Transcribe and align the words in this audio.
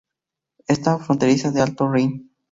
Está 0.67 0.97
fronteriza 0.97 1.51
del 1.51 1.61
Alto 1.61 1.87
Rin. 1.87 2.31